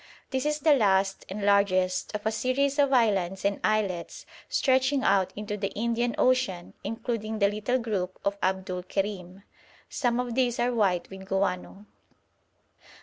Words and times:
This 0.31 0.47
is 0.47 0.57
the 0.61 0.73
last 0.73 1.27
and 1.29 1.45
largest 1.45 2.15
of 2.15 2.25
a 2.25 2.31
series 2.31 2.79
of 2.79 2.91
islands 2.91 3.45
and 3.45 3.59
islets 3.63 4.25
stretching 4.49 5.03
out 5.03 5.31
into 5.35 5.57
the 5.57 5.69
Indian 5.73 6.15
ocean, 6.17 6.73
including 6.83 7.37
the 7.37 7.47
little 7.49 7.77
group 7.77 8.17
of 8.25 8.35
Abdul 8.41 8.81
Kerim. 8.81 9.43
Some 9.89 10.19
of 10.19 10.33
these 10.33 10.59
are 10.59 10.73
white 10.73 11.07
with 11.11 11.27
guano. 11.27 11.85